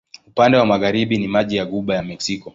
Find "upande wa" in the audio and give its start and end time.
0.27-0.65